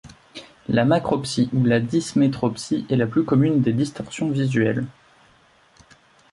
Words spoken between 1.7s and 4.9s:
dysmétropsie, est la plus commune des distorsions visuelles.